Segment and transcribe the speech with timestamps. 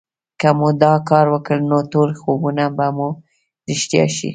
[0.39, 3.09] که مو دا کار وکړ نو ټول خوبونه به مو
[3.69, 4.29] رښتيا شي